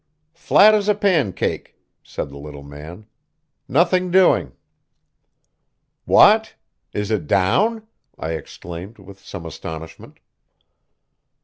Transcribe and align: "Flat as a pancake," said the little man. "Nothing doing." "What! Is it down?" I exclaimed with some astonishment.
"Flat 0.33 0.73
as 0.73 0.89
a 0.89 0.95
pancake," 0.95 1.75
said 2.01 2.31
the 2.31 2.37
little 2.39 2.63
man. 2.63 3.05
"Nothing 3.67 4.09
doing." 4.09 4.53
"What! 6.05 6.55
Is 6.91 7.11
it 7.11 7.27
down?" 7.27 7.85
I 8.17 8.31
exclaimed 8.31 8.97
with 8.97 9.19
some 9.19 9.45
astonishment. 9.45 10.19